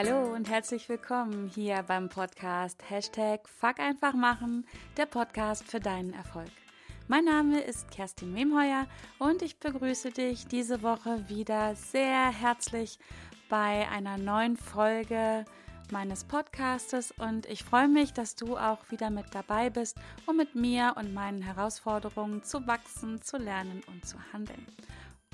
Hallo 0.00 0.32
und 0.32 0.48
herzlich 0.48 0.88
willkommen 0.88 1.50
hier 1.52 1.82
beim 1.82 2.08
Podcast 2.08 2.88
Hashtag 2.88 3.48
Fuck 3.48 3.80
einfach 3.80 4.14
machen, 4.14 4.64
der 4.96 5.06
Podcast 5.06 5.64
für 5.64 5.80
deinen 5.80 6.12
Erfolg. 6.12 6.52
Mein 7.08 7.24
Name 7.24 7.60
ist 7.60 7.90
Kerstin 7.90 8.32
Memheuer 8.32 8.86
und 9.18 9.42
ich 9.42 9.58
begrüße 9.58 10.12
dich 10.12 10.46
diese 10.46 10.84
Woche 10.84 11.28
wieder 11.28 11.74
sehr 11.74 12.30
herzlich 12.30 13.00
bei 13.48 13.88
einer 13.88 14.18
neuen 14.18 14.56
Folge 14.56 15.44
meines 15.90 16.22
Podcastes 16.22 17.10
und 17.10 17.46
ich 17.46 17.64
freue 17.64 17.88
mich, 17.88 18.12
dass 18.12 18.36
du 18.36 18.56
auch 18.56 18.78
wieder 18.90 19.10
mit 19.10 19.34
dabei 19.34 19.68
bist, 19.68 19.96
um 20.26 20.36
mit 20.36 20.54
mir 20.54 20.94
und 20.96 21.12
meinen 21.12 21.42
Herausforderungen 21.42 22.44
zu 22.44 22.64
wachsen, 22.68 23.20
zu 23.20 23.36
lernen 23.36 23.82
und 23.88 24.06
zu 24.06 24.16
handeln. 24.32 24.64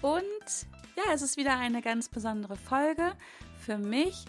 Und 0.00 0.66
ja, 0.96 1.12
es 1.12 1.20
ist 1.20 1.36
wieder 1.36 1.58
eine 1.58 1.82
ganz 1.82 2.08
besondere 2.08 2.56
Folge 2.56 3.12
für 3.58 3.76
mich. 3.76 4.24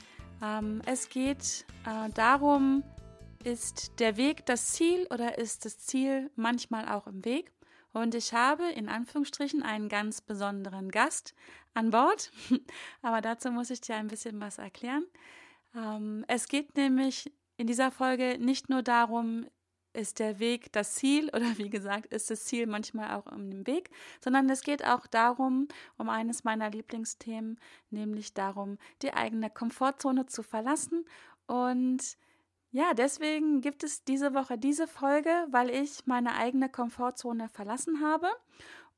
Ähm, 0.45 0.81
es 0.85 1.09
geht 1.09 1.65
äh, 1.85 2.09
darum, 2.13 2.83
ist 3.43 3.99
der 3.99 4.17
Weg 4.17 4.45
das 4.45 4.73
Ziel 4.73 5.07
oder 5.11 5.37
ist 5.37 5.65
das 5.65 5.79
Ziel 5.79 6.31
manchmal 6.35 6.87
auch 6.89 7.07
im 7.07 7.23
Weg? 7.25 7.51
Und 7.93 8.13
ich 8.13 8.33
habe 8.33 8.69
in 8.69 8.89
Anführungsstrichen 8.89 9.63
einen 9.63 9.87
ganz 9.87 10.21
besonderen 10.21 10.91
Gast 10.91 11.33
an 11.73 11.91
Bord. 11.91 12.31
Aber 13.01 13.21
dazu 13.21 13.51
muss 13.51 13.69
ich 13.69 13.81
dir 13.81 13.95
ein 13.95 14.07
bisschen 14.07 14.39
was 14.41 14.57
erklären. 14.57 15.05
Ähm, 15.75 16.25
es 16.27 16.47
geht 16.47 16.75
nämlich 16.75 17.31
in 17.57 17.67
dieser 17.67 17.91
Folge 17.91 18.37
nicht 18.39 18.69
nur 18.69 18.83
darum, 18.83 19.45
ist 19.95 20.19
der 20.19 20.39
Weg 20.39 20.71
das 20.73 20.93
Ziel 20.95 21.29
oder 21.33 21.57
wie 21.57 21.69
gesagt, 21.69 22.13
ist 22.13 22.29
das 22.29 22.45
Ziel 22.45 22.67
manchmal 22.67 23.15
auch 23.15 23.31
um 23.31 23.49
den 23.49 23.65
Weg, 23.67 23.89
sondern 24.23 24.49
es 24.49 24.61
geht 24.61 24.85
auch 24.85 25.07
darum, 25.07 25.67
um 25.97 26.09
eines 26.09 26.43
meiner 26.43 26.69
Lieblingsthemen, 26.69 27.59
nämlich 27.89 28.33
darum, 28.33 28.77
die 29.01 29.13
eigene 29.13 29.49
Komfortzone 29.49 30.25
zu 30.25 30.43
verlassen. 30.43 31.05
Und 31.47 32.17
ja, 32.71 32.93
deswegen 32.93 33.61
gibt 33.61 33.83
es 33.83 34.03
diese 34.03 34.33
Woche 34.33 34.57
diese 34.57 34.87
Folge, 34.87 35.47
weil 35.49 35.69
ich 35.69 36.05
meine 36.05 36.35
eigene 36.35 36.69
Komfortzone 36.69 37.47
verlassen 37.47 38.01
habe 38.01 38.27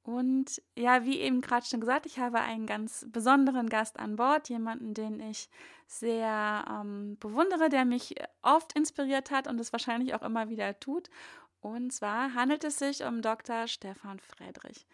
und 0.08 0.62
ja, 0.78 1.04
wie 1.04 1.20
eben 1.20 1.42
gerade 1.42 1.66
schon 1.66 1.82
gesagt, 1.82 2.06
ich 2.06 2.18
habe 2.18 2.40
einen 2.40 2.66
ganz 2.66 3.06
besonderen 3.10 3.68
Gast 3.68 4.00
an 4.00 4.16
Bord, 4.16 4.48
jemanden, 4.48 4.94
den 4.94 5.20
ich 5.20 5.50
sehr 5.86 6.64
ähm, 6.70 7.18
bewundere, 7.20 7.68
der 7.68 7.84
mich 7.84 8.16
oft 8.42 8.72
inspiriert 8.72 9.32
hat 9.32 9.50
und 9.50 9.60
es 9.60 9.74
wahrscheinlich 9.74 10.14
auch 10.14 10.22
immer 10.22 10.48
wieder 10.48 10.80
tut. 10.80 11.10
Und 11.60 11.92
zwar 11.92 12.34
handelt 12.34 12.64
es 12.64 12.80
sich 12.80 13.04
um 13.04 13.22
Dr. 13.22 13.68
Stefan 13.68 14.22
Friedrich. 14.22 14.88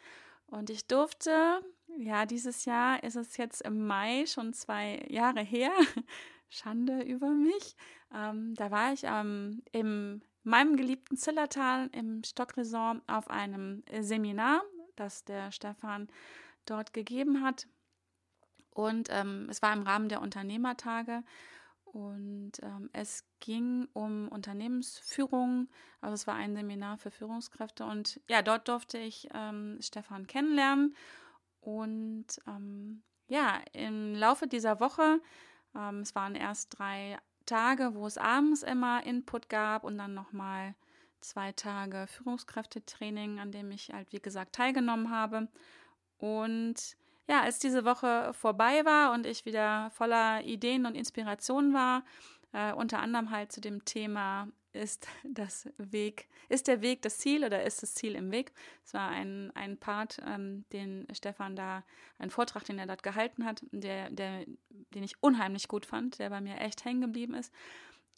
Und 0.47 0.71
ich 0.71 0.87
durfte, 0.87 1.61
ja, 1.99 2.25
dieses 2.25 2.65
Jahr 2.65 3.03
ist 3.03 3.15
es 3.15 3.37
jetzt 3.37 3.61
im 3.61 3.85
Mai 3.85 4.25
schon 4.25 4.51
zwei 4.53 5.05
Jahre 5.09 5.41
her. 5.41 5.73
Schande 6.49 7.03
über 7.03 7.29
mich. 7.29 7.75
Ähm, 8.11 8.55
da 8.55 8.71
war 8.71 8.93
ich 8.93 9.03
ähm, 9.03 9.61
im 9.73 10.23
meinem 10.41 10.75
geliebten 10.75 11.17
Zillertal 11.17 11.89
im 11.93 12.23
Stockresort 12.23 13.01
auf 13.07 13.29
einem 13.29 13.83
Seminar 14.01 14.63
das 14.95 15.23
der 15.25 15.51
Stefan 15.51 16.07
dort 16.65 16.93
gegeben 16.93 17.43
hat. 17.43 17.67
Und 18.71 19.09
ähm, 19.11 19.47
es 19.49 19.61
war 19.61 19.73
im 19.73 19.83
Rahmen 19.83 20.09
der 20.09 20.21
Unternehmertage 20.21 21.23
und 21.93 22.53
ähm, 22.63 22.89
es 22.91 23.23
ging 23.39 23.87
um 23.93 24.27
Unternehmensführung. 24.29 25.69
Also 26.01 26.15
es 26.15 26.25
war 26.25 26.33
ein 26.33 26.55
Seminar 26.55 26.97
für 26.97 27.11
Führungskräfte 27.11 27.85
und 27.85 28.19
ja, 28.27 28.41
dort 28.41 28.67
durfte 28.67 28.97
ich 28.97 29.29
ähm, 29.33 29.77
Stefan 29.79 30.25
kennenlernen. 30.25 30.95
Und 31.61 32.25
ähm, 32.47 33.03
ja, 33.27 33.61
im 33.73 34.15
Laufe 34.15 34.47
dieser 34.47 34.79
Woche, 34.79 35.21
ähm, 35.75 35.99
es 35.99 36.15
waren 36.15 36.33
erst 36.33 36.77
drei 36.79 37.19
Tage, 37.45 37.93
wo 37.93 38.07
es 38.07 38.17
abends 38.17 38.63
immer 38.63 39.05
Input 39.05 39.47
gab 39.49 39.83
und 39.83 39.97
dann 39.97 40.15
nochmal 40.15 40.73
zwei 41.23 41.51
Tage 41.51 42.07
Führungskräftetraining, 42.07 43.39
an 43.39 43.51
dem 43.51 43.71
ich 43.71 43.91
halt, 43.91 44.11
wie 44.11 44.19
gesagt, 44.19 44.53
teilgenommen 44.55 45.09
habe. 45.09 45.47
Und 46.17 46.97
ja, 47.27 47.41
als 47.41 47.59
diese 47.59 47.85
Woche 47.85 48.33
vorbei 48.33 48.85
war 48.85 49.13
und 49.13 49.25
ich 49.25 49.45
wieder 49.45 49.91
voller 49.91 50.43
Ideen 50.43 50.85
und 50.85 50.95
Inspirationen 50.95 51.73
war, 51.73 52.03
äh, 52.51 52.73
unter 52.73 52.99
anderem 52.99 53.31
halt 53.31 53.51
zu 53.51 53.61
dem 53.61 53.85
Thema 53.85 54.47
ist 54.73 55.07
das 55.23 55.69
Weg, 55.77 56.27
ist 56.49 56.67
der 56.67 56.81
Weg 56.81 57.01
das 57.01 57.17
Ziel 57.19 57.45
oder 57.45 57.63
ist 57.63 57.81
das 57.83 57.93
Ziel 57.93 58.15
im 58.15 58.31
Weg? 58.31 58.51
Es 58.83 58.93
war 58.93 59.09
ein, 59.09 59.51
ein 59.55 59.77
Part, 59.77 60.19
ähm, 60.27 60.65
den 60.73 61.07
Stefan 61.13 61.55
da, 61.55 61.83
ein 62.17 62.29
Vortrag, 62.29 62.65
den 62.65 62.79
er 62.79 62.87
dort 62.87 63.03
gehalten 63.03 63.45
hat, 63.45 63.63
der, 63.71 64.09
der, 64.09 64.45
den 64.69 65.03
ich 65.03 65.21
unheimlich 65.21 65.67
gut 65.67 65.85
fand, 65.85 66.19
der 66.19 66.29
bei 66.29 66.41
mir 66.41 66.59
echt 66.59 66.83
hängen 66.85 67.01
geblieben 67.01 67.35
ist. 67.35 67.53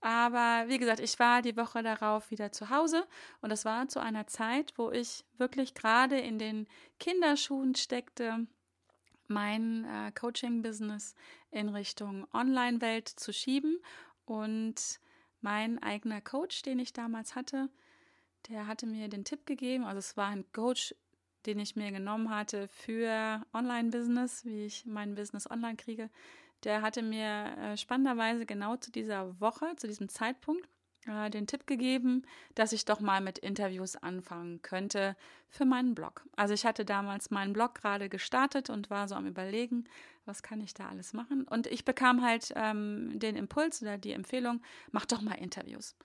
Aber 0.01 0.65
wie 0.67 0.77
gesagt, 0.77 0.99
ich 0.99 1.17
war 1.19 1.41
die 1.41 1.57
Woche 1.57 1.81
darauf 1.81 2.29
wieder 2.29 2.51
zu 2.51 2.69
Hause 2.69 3.07
und 3.41 3.49
das 3.49 3.65
war 3.65 3.87
zu 3.87 3.99
einer 3.99 4.27
Zeit, 4.27 4.73
wo 4.77 4.91
ich 4.91 5.25
wirklich 5.37 5.73
gerade 5.73 6.19
in 6.19 6.37
den 6.37 6.67
Kinderschuhen 6.99 7.75
steckte, 7.75 8.45
mein 9.27 9.85
äh, 9.85 10.11
Coaching-Business 10.11 11.15
in 11.51 11.69
Richtung 11.69 12.27
Online-Welt 12.33 13.07
zu 13.07 13.33
schieben. 13.33 13.79
Und 14.25 14.99
mein 15.41 15.81
eigener 15.81 16.21
Coach, 16.21 16.61
den 16.61 16.79
ich 16.79 16.93
damals 16.93 17.35
hatte, 17.35 17.69
der 18.49 18.67
hatte 18.67 18.85
mir 18.85 19.07
den 19.07 19.25
Tipp 19.25 19.45
gegeben, 19.45 19.85
also 19.85 19.99
es 19.99 20.17
war 20.17 20.29
ein 20.29 20.45
Coach, 20.51 20.93
den 21.45 21.59
ich 21.59 21.75
mir 21.75 21.91
genommen 21.91 22.29
hatte 22.29 22.67
für 22.67 23.43
Online-Business, 23.53 24.45
wie 24.45 24.65
ich 24.65 24.85
mein 24.85 25.15
Business 25.15 25.49
online 25.49 25.77
kriege 25.77 26.09
der 26.63 26.81
hatte 26.81 27.01
mir 27.01 27.55
äh, 27.57 27.77
spannenderweise 27.77 28.45
genau 28.45 28.75
zu 28.77 28.91
dieser 28.91 29.39
Woche, 29.39 29.75
zu 29.75 29.87
diesem 29.87 30.09
Zeitpunkt, 30.09 30.67
äh, 31.07 31.29
den 31.29 31.47
Tipp 31.47 31.67
gegeben, 31.67 32.23
dass 32.55 32.71
ich 32.71 32.85
doch 32.85 32.99
mal 32.99 33.21
mit 33.21 33.37
Interviews 33.37 33.95
anfangen 33.95 34.61
könnte 34.61 35.15
für 35.49 35.65
meinen 35.65 35.95
Blog. 35.95 36.25
Also 36.35 36.53
ich 36.53 36.65
hatte 36.65 36.85
damals 36.85 37.29
meinen 37.29 37.53
Blog 37.53 37.75
gerade 37.75 38.09
gestartet 38.09 38.69
und 38.69 38.89
war 38.89 39.07
so 39.07 39.15
am 39.15 39.27
Überlegen, 39.27 39.85
was 40.25 40.41
kann 40.41 40.61
ich 40.61 40.73
da 40.73 40.87
alles 40.87 41.13
machen. 41.13 41.43
Und 41.47 41.67
ich 41.67 41.85
bekam 41.85 42.23
halt 42.23 42.51
ähm, 42.55 43.11
den 43.19 43.35
Impuls 43.35 43.81
oder 43.81 43.97
die 43.97 44.13
Empfehlung, 44.13 44.61
mach 44.91 45.05
doch 45.05 45.21
mal 45.21 45.35
Interviews. 45.35 45.95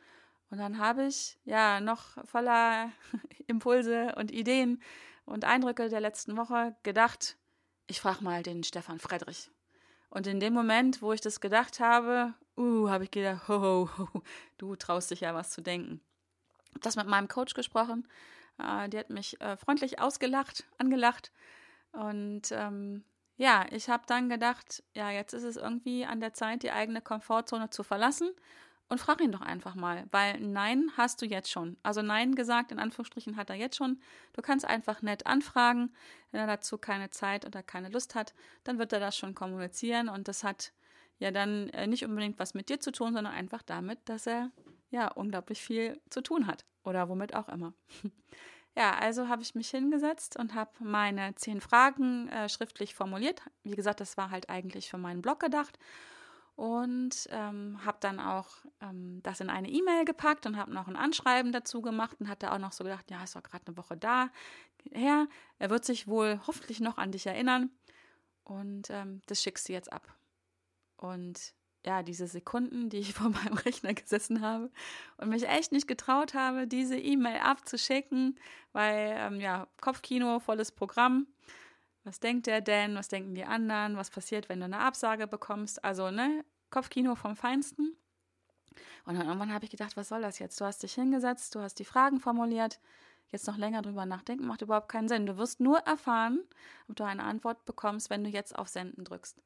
Und 0.50 0.59
dann 0.59 0.78
habe 0.78 1.06
ich 1.06 1.39
ja 1.44 1.81
noch 1.81 2.22
voller 2.27 2.91
Impulse 3.47 4.15
und 4.16 4.31
Ideen 4.31 4.83
und 5.25 5.44
Eindrücke 5.44 5.89
der 5.89 6.00
letzten 6.00 6.37
Woche 6.37 6.77
gedacht, 6.83 7.37
ich 7.87 8.00
frage 8.00 8.22
mal 8.22 8.43
den 8.43 8.62
Stefan 8.62 8.99
Friedrich. 8.99 9.50
Und 10.10 10.26
in 10.26 10.41
dem 10.41 10.53
Moment, 10.53 11.03
wo 11.03 11.12
ich 11.12 11.21
das 11.21 11.41
gedacht 11.41 11.81
habe, 11.81 12.34
uh, 12.56 12.88
habe 12.88 13.04
ich 13.04 13.10
gedacht, 13.10 13.48
ho, 13.48 13.62
ho, 13.62 13.91
ho, 13.97 14.22
du 14.59 14.76
traust 14.76 15.10
dich 15.10 15.21
ja 15.21 15.34
was 15.34 15.50
zu 15.50 15.62
denken. 15.62 16.00
Das 16.81 16.97
mit 16.97 17.06
meinem 17.06 17.28
Coach 17.28 17.54
gesprochen. 17.54 18.06
Äh, 18.59 18.88
die 18.88 18.98
hat 18.98 19.10
mich 19.10 19.41
äh, 19.41 19.56
freundlich 19.56 20.00
ausgelacht, 20.00 20.65
angelacht. 20.78 21.32
Und 21.93 22.53
ähm, 22.53 23.04
ja, 23.37 23.66
ich 23.71 23.88
habe 23.88 24.03
dann 24.06 24.28
gedacht, 24.28 24.82
ja, 24.94 25.10
jetzt 25.10 25.32
ist 25.32 25.44
es 25.44 25.56
irgendwie 25.56 26.04
an 26.04 26.21
der 26.21 26.34
Zeit, 26.34 26.62
die 26.62 26.71
eigene 26.71 27.00
Komfortzone 27.00 27.71
zu 27.71 27.82
verlassen 27.82 28.31
und 28.91 28.99
frag 28.99 29.21
ihn 29.21 29.31
doch 29.31 29.41
einfach 29.41 29.77
mal, 29.77 30.05
weil 30.11 30.41
Nein 30.41 30.91
hast 30.97 31.23
du 31.23 31.27
jetzt 31.27 31.51
schon. 31.51 31.77
Also 31.83 32.03
Nein 32.03 32.34
gesagt, 32.34 32.73
in 32.73 32.81
Anführungsstrichen 32.81 33.37
hat 33.37 33.49
er 33.49 33.56
jetzt 33.56 33.77
schon. 33.77 34.01
Du 34.33 34.43
kannst 34.43 34.67
einfach 34.67 35.01
nett 35.01 35.27
anfragen. 35.27 35.95
Wenn 36.33 36.41
er 36.41 36.49
dazu 36.49 36.77
keine 36.77 37.11
Zeit 37.11 37.47
oder 37.47 37.62
keine 37.62 37.89
Lust 37.89 38.17
hat, 38.17 38.34
dann 38.65 38.78
wird 38.78 38.93
er 38.93 39.01
das 39.01 39.17
schon 39.17 39.34
kommunizieren 39.34 40.09
und 40.09 40.27
das 40.27 40.43
hat 40.43 40.73
ja 41.19 41.31
dann 41.31 41.69
äh, 41.71 41.87
nicht 41.87 42.05
unbedingt 42.05 42.39
was 42.39 42.53
mit 42.53 42.69
dir 42.69 42.81
zu 42.81 42.91
tun, 42.91 43.15
sondern 43.15 43.33
einfach 43.33 43.62
damit, 43.62 44.01
dass 44.06 44.27
er 44.27 44.51
ja 44.91 45.09
unglaublich 45.09 45.62
viel 45.62 46.01
zu 46.11 46.21
tun 46.21 46.49
hat 46.49 46.65
oder 46.83 47.09
womit 47.09 47.34
auch 47.34 47.48
immer. 47.48 47.72
Ja, 48.77 48.97
also 48.97 49.27
habe 49.27 49.43
ich 49.43 49.57
mich 49.57 49.69
hingesetzt 49.69 50.39
und 50.39 50.54
habe 50.54 50.71
meine 50.78 51.34
zehn 51.34 51.60
Fragen 51.60 52.28
äh, 52.28 52.48
schriftlich 52.48 52.95
formuliert. 52.95 53.43
Wie 53.65 53.75
gesagt, 53.75 53.98
das 53.98 54.16
war 54.16 54.31
halt 54.31 54.48
eigentlich 54.48 54.89
für 54.89 54.97
meinen 54.97 55.22
Blog 55.22 55.41
gedacht 55.41 55.77
und 56.60 57.27
ähm, 57.30 57.78
habe 57.86 57.97
dann 58.01 58.21
auch 58.21 58.48
ähm, 58.83 59.22
das 59.22 59.41
in 59.41 59.48
eine 59.48 59.71
E-Mail 59.71 60.04
gepackt 60.04 60.45
und 60.45 60.59
habe 60.59 60.74
noch 60.74 60.89
ein 60.89 60.97
Anschreiben 60.97 61.53
dazu 61.53 61.80
gemacht 61.80 62.18
und 62.21 62.28
hatte 62.28 62.53
auch 62.53 62.59
noch 62.59 62.72
so 62.72 62.84
gedacht, 62.84 63.10
ja, 63.10 63.24
ist 63.24 63.34
doch 63.34 63.42
gerade 63.42 63.66
eine 63.66 63.78
Woche 63.78 63.97
da 63.97 64.28
her. 64.92 65.27
Er 65.59 65.71
wird 65.71 65.86
sich 65.86 66.07
wohl 66.07 66.39
hoffentlich 66.47 66.80
noch 66.80 66.98
an 66.98 67.12
dich 67.12 67.27
erinnern 67.27 67.71
und 68.45 68.91
ähm, 68.91 69.22
das 69.24 69.42
schickst 69.42 69.71
du 69.71 69.72
jetzt 69.72 69.91
ab. 69.91 70.15
Und 70.98 71.54
ja, 71.86 72.03
diese 72.03 72.27
Sekunden, 72.27 72.91
die 72.91 72.98
ich 72.98 73.15
vor 73.15 73.30
meinem 73.30 73.54
Rechner 73.54 73.95
gesessen 73.95 74.42
habe 74.42 74.71
und 75.16 75.30
mich 75.30 75.48
echt 75.48 75.72
nicht 75.72 75.89
getraut 75.89 76.34
habe, 76.34 76.66
diese 76.66 76.98
E-Mail 76.98 77.41
abzuschicken, 77.41 78.39
weil 78.74 79.15
ähm, 79.16 79.41
ja, 79.41 79.66
Kopfkino, 79.80 80.41
volles 80.41 80.72
Programm. 80.72 81.27
Was 82.04 82.20
denkt 82.20 82.47
der 82.47 82.60
denn? 82.60 82.94
Was 82.94 83.08
denken 83.08 83.34
die 83.34 83.44
anderen? 83.44 83.97
Was 83.97 84.10
passiert, 84.10 84.48
wenn 84.48 84.60
du 84.60 84.64
eine 84.64 84.80
Absage 84.80 85.26
bekommst? 85.26 85.84
Also, 85.84 86.10
ne, 86.10 86.44
Kopfkino 86.70 87.14
vom 87.14 87.36
Feinsten. 87.36 87.97
Und 89.04 89.18
dann 89.18 89.26
irgendwann 89.26 89.52
habe 89.52 89.64
ich 89.64 89.70
gedacht, 89.70 89.97
was 89.97 90.08
soll 90.08 90.22
das 90.22 90.38
jetzt? 90.38 90.60
Du 90.60 90.64
hast 90.64 90.82
dich 90.82 90.94
hingesetzt, 90.94 91.54
du 91.54 91.60
hast 91.60 91.78
die 91.78 91.84
Fragen 91.84 92.20
formuliert. 92.20 92.80
Jetzt 93.30 93.47
noch 93.47 93.56
länger 93.56 93.82
drüber 93.82 94.06
nachdenken 94.06 94.47
macht 94.47 94.62
überhaupt 94.62 94.88
keinen 94.88 95.08
Sinn. 95.08 95.26
Du 95.26 95.36
wirst 95.36 95.60
nur 95.60 95.78
erfahren, 95.80 96.41
ob 96.88 96.97
du 96.97 97.04
eine 97.04 97.22
Antwort 97.22 97.64
bekommst, 97.64 98.10
wenn 98.10 98.24
du 98.24 98.30
jetzt 98.30 98.58
auf 98.58 98.68
Senden 98.68 99.04
drückst. 99.04 99.41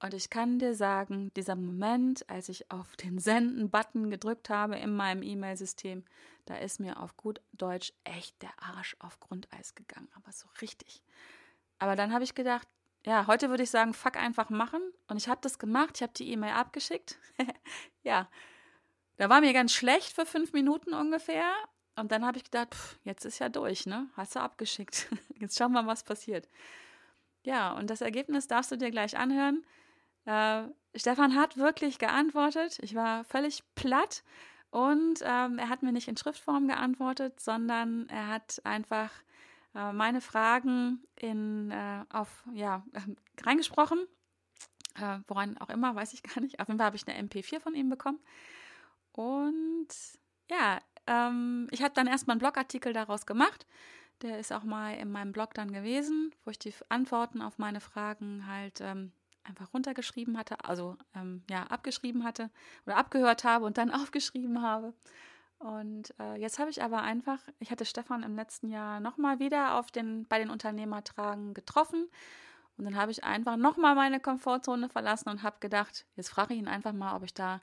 Und 0.00 0.12
ich 0.12 0.28
kann 0.28 0.58
dir 0.58 0.74
sagen, 0.74 1.32
dieser 1.36 1.56
Moment, 1.56 2.28
als 2.28 2.50
ich 2.50 2.70
auf 2.70 2.96
den 2.96 3.18
Senden-Button 3.18 4.10
gedrückt 4.10 4.50
habe 4.50 4.76
in 4.76 4.94
meinem 4.94 5.22
E-Mail-System, 5.22 6.04
da 6.44 6.56
ist 6.56 6.80
mir 6.80 7.00
auf 7.00 7.16
gut 7.16 7.40
Deutsch 7.52 7.94
echt 8.04 8.40
der 8.42 8.52
Arsch 8.62 8.96
auf 8.98 9.18
Grundeis 9.20 9.74
gegangen, 9.74 10.08
aber 10.14 10.32
so 10.32 10.46
richtig. 10.60 11.02
Aber 11.78 11.96
dann 11.96 12.12
habe 12.12 12.24
ich 12.24 12.34
gedacht, 12.34 12.66
ja, 13.04 13.26
heute 13.26 13.50
würde 13.50 13.62
ich 13.62 13.70
sagen, 13.70 13.94
fuck 13.94 14.16
einfach 14.16 14.50
machen. 14.50 14.80
Und 15.08 15.16
ich 15.16 15.28
habe 15.28 15.40
das 15.40 15.58
gemacht, 15.58 15.92
ich 15.96 16.02
habe 16.02 16.12
die 16.14 16.30
E-Mail 16.32 16.54
abgeschickt. 16.54 17.18
ja, 18.02 18.28
da 19.16 19.28
war 19.28 19.40
mir 19.40 19.52
ganz 19.52 19.72
schlecht 19.72 20.12
für 20.12 20.26
fünf 20.26 20.52
Minuten 20.52 20.92
ungefähr. 20.92 21.52
Und 21.94 22.12
dann 22.12 22.26
habe 22.26 22.38
ich 22.38 22.44
gedacht, 22.44 22.74
pff, 22.74 22.98
jetzt 23.04 23.24
ist 23.24 23.38
ja 23.38 23.48
durch, 23.48 23.86
ne? 23.86 24.08
Hast 24.16 24.36
du 24.36 24.40
abgeschickt. 24.40 25.08
Jetzt 25.40 25.56
schauen 25.56 25.72
wir 25.72 25.82
mal, 25.82 25.88
was 25.88 26.04
passiert. 26.04 26.46
Ja, 27.42 27.72
und 27.72 27.88
das 27.88 28.02
Ergebnis 28.02 28.48
darfst 28.48 28.70
du 28.70 28.76
dir 28.76 28.90
gleich 28.90 29.16
anhören. 29.16 29.64
Äh, 30.26 30.64
Stefan 30.94 31.34
hat 31.34 31.56
wirklich 31.56 31.98
geantwortet. 31.98 32.78
Ich 32.82 32.94
war 32.94 33.24
völlig 33.24 33.62
platt. 33.74 34.24
Und 34.70 35.20
ähm, 35.22 35.58
er 35.58 35.70
hat 35.70 35.82
mir 35.82 35.92
nicht 35.92 36.08
in 36.08 36.16
Schriftform 36.16 36.68
geantwortet, 36.68 37.40
sondern 37.40 38.08
er 38.10 38.28
hat 38.28 38.60
einfach 38.64 39.10
äh, 39.76 39.92
meine 39.92 40.20
Fragen 40.20 41.04
in, 41.16 41.70
äh, 41.70 42.04
auf, 42.08 42.42
ja, 42.54 42.82
reingesprochen. 43.42 44.06
Äh, 44.94 45.18
woran 45.28 45.58
auch 45.58 45.68
immer, 45.68 45.94
weiß 45.94 46.14
ich 46.14 46.22
gar 46.22 46.40
nicht. 46.40 46.58
Auf 46.58 46.68
jeden 46.68 46.78
Fall 46.78 46.86
habe 46.86 46.96
ich 46.96 47.06
eine 47.06 47.28
MP4 47.28 47.60
von 47.60 47.74
ihm 47.74 47.90
bekommen. 47.90 48.18
Und 49.12 49.88
ja, 50.50 50.80
ähm, 51.06 51.68
ich 51.70 51.82
habe 51.82 51.94
dann 51.94 52.06
erstmal 52.06 52.34
einen 52.34 52.40
Blogartikel 52.40 52.92
daraus 52.92 53.26
gemacht. 53.26 53.66
Der 54.22 54.38
ist 54.38 54.52
auch 54.52 54.64
mal 54.64 54.94
in 54.94 55.12
meinem 55.12 55.32
Blog 55.32 55.52
dann 55.52 55.72
gewesen, 55.72 56.34
wo 56.44 56.50
ich 56.50 56.58
die 56.58 56.72
Antworten 56.88 57.42
auf 57.42 57.58
meine 57.58 57.80
Fragen 57.80 58.46
halt 58.46 58.80
ähm, 58.80 59.12
einfach 59.44 59.74
runtergeschrieben 59.74 60.38
hatte, 60.38 60.64
also 60.64 60.96
ähm, 61.14 61.42
ja, 61.50 61.64
abgeschrieben 61.64 62.24
hatte 62.24 62.50
oder 62.86 62.96
abgehört 62.96 63.44
habe 63.44 63.66
und 63.66 63.76
dann 63.76 63.90
aufgeschrieben 63.92 64.62
habe. 64.62 64.94
Und 65.58 66.14
äh, 66.20 66.36
jetzt 66.36 66.58
habe 66.58 66.70
ich 66.70 66.82
aber 66.82 67.02
einfach, 67.02 67.38
ich 67.58 67.70
hatte 67.70 67.84
Stefan 67.84 68.22
im 68.22 68.36
letzten 68.36 68.68
Jahr 68.68 69.00
nochmal 69.00 69.38
wieder 69.38 69.78
auf 69.78 69.90
den, 69.90 70.26
bei 70.28 70.38
den 70.38 70.50
Unternehmertragen 70.50 71.54
getroffen. 71.54 72.08
Und 72.76 72.84
dann 72.84 72.96
habe 72.96 73.10
ich 73.10 73.24
einfach 73.24 73.56
nochmal 73.56 73.94
meine 73.94 74.20
Komfortzone 74.20 74.88
verlassen 74.88 75.30
und 75.30 75.42
habe 75.42 75.56
gedacht, 75.60 76.04
jetzt 76.14 76.28
frage 76.28 76.52
ich 76.52 76.60
ihn 76.60 76.68
einfach 76.68 76.92
mal, 76.92 77.16
ob 77.16 77.22
ich 77.22 77.32
da 77.32 77.62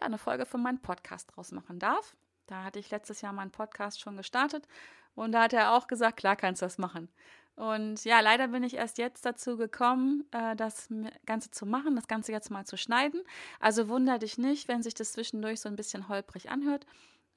ja, 0.00 0.06
eine 0.06 0.18
Folge 0.18 0.46
von 0.46 0.62
meinem 0.62 0.80
Podcast 0.80 1.30
draus 1.34 1.52
machen 1.52 1.78
darf. 1.78 2.16
Da 2.46 2.64
hatte 2.64 2.80
ich 2.80 2.90
letztes 2.90 3.20
Jahr 3.20 3.32
meinen 3.32 3.52
Podcast 3.52 4.00
schon 4.00 4.16
gestartet 4.16 4.66
und 5.14 5.32
da 5.32 5.42
hat 5.42 5.52
er 5.52 5.72
auch 5.74 5.86
gesagt, 5.86 6.16
klar 6.16 6.34
kannst 6.34 6.60
du 6.60 6.66
das 6.66 6.78
machen. 6.78 7.08
Und 7.54 8.04
ja, 8.04 8.20
leider 8.20 8.48
bin 8.48 8.64
ich 8.64 8.74
erst 8.74 8.98
jetzt 8.98 9.26
dazu 9.26 9.56
gekommen, 9.56 10.24
äh, 10.32 10.56
das 10.56 10.88
Ganze 11.26 11.50
zu 11.50 11.66
machen, 11.66 11.96
das 11.96 12.08
Ganze 12.08 12.32
jetzt 12.32 12.50
mal 12.50 12.64
zu 12.64 12.78
schneiden. 12.78 13.22
Also 13.60 13.88
wunder 13.88 14.18
dich 14.18 14.38
nicht, 14.38 14.68
wenn 14.68 14.82
sich 14.82 14.94
das 14.94 15.12
zwischendurch 15.12 15.60
so 15.60 15.68
ein 15.68 15.76
bisschen 15.76 16.08
holprig 16.08 16.50
anhört. 16.50 16.86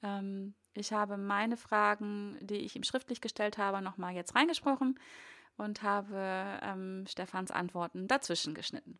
Ähm, 0.02 0.54
ich 0.74 0.92
habe 0.92 1.16
meine 1.16 1.56
Fragen, 1.56 2.36
die 2.40 2.56
ich 2.56 2.76
ihm 2.76 2.82
schriftlich 2.82 3.20
gestellt 3.20 3.58
habe, 3.58 3.80
nochmal 3.80 4.14
jetzt 4.14 4.34
reingesprochen 4.34 4.98
und 5.56 5.82
habe 5.82 6.58
ähm, 6.62 7.04
Stefans 7.08 7.50
Antworten 7.50 8.08
dazwischen 8.08 8.54
geschnitten. 8.54 8.98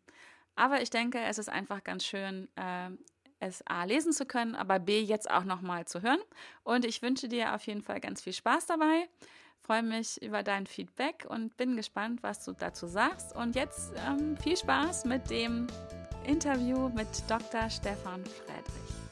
Aber 0.55 0.81
ich 0.81 0.89
denke, 0.89 1.19
es 1.19 1.37
ist 1.37 1.49
einfach 1.49 1.83
ganz 1.83 2.03
schön, 2.03 2.49
äh, 2.55 2.89
es 3.39 3.61
A 3.67 3.83
lesen 3.83 4.11
zu 4.11 4.25
können, 4.25 4.55
aber 4.55 4.79
B 4.79 4.99
jetzt 5.01 5.29
auch 5.29 5.43
nochmal 5.43 5.85
zu 5.85 6.01
hören. 6.01 6.19
Und 6.63 6.85
ich 6.85 7.01
wünsche 7.01 7.27
dir 7.27 7.53
auf 7.53 7.65
jeden 7.67 7.83
Fall 7.83 7.99
ganz 7.99 8.21
viel 8.21 8.33
Spaß 8.33 8.65
dabei. 8.65 9.07
Freue 9.61 9.83
mich 9.83 10.21
über 10.21 10.43
dein 10.43 10.65
Feedback 10.65 11.25
und 11.29 11.55
bin 11.57 11.75
gespannt, 11.75 12.23
was 12.23 12.43
du 12.43 12.53
dazu 12.53 12.87
sagst. 12.87 13.35
Und 13.35 13.55
jetzt 13.55 13.91
ähm, 14.07 14.37
viel 14.37 14.57
Spaß 14.57 15.05
mit 15.05 15.29
dem 15.29 15.67
Interview 16.25 16.89
mit 16.89 17.07
Dr. 17.29 17.69
Stefan 17.69 18.23
Friedrich. 18.25 19.06